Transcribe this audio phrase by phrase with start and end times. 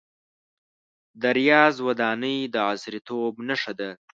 [1.21, 3.89] د ریاض ودانۍ د عصریتوب نښه ده.